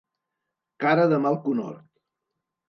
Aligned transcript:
Cara 0.85 1.03
de 1.11 1.19
mal 1.27 1.37
conhort. 1.45 1.87